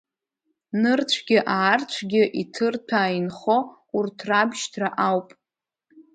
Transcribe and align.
Нырцәгьы-аарцәгьы 0.81 2.23
иҭырҭәаа 2.41 3.15
инхо 3.17 3.57
урҭ 3.97 4.17
рабшьҭра 4.29 4.89
ауп. 5.07 5.29